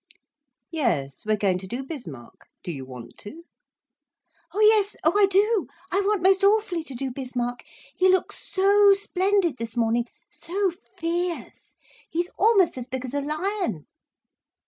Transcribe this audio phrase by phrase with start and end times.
[0.71, 2.47] "Yes, we're going to do Bismarck.
[2.63, 3.43] Do you want to?"
[4.51, 5.67] "Oh yes oh I do!
[5.91, 7.61] I want most awfully to do Bismarck.
[7.95, 11.75] He looks so splendid this morning, so fierce.
[12.09, 13.85] He's almost as big as a lion."